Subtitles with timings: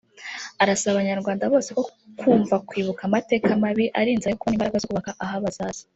[0.61, 1.69] arasaba Abanyarwanda bose
[2.19, 5.83] kumva ko kwibuka amateka mabi ari inzira yo kubona imbaraga zo kubaka ah’abazaza